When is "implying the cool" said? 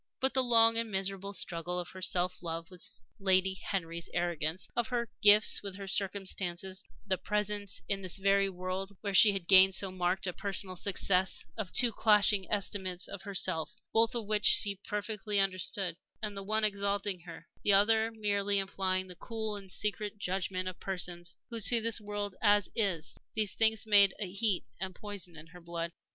18.57-19.55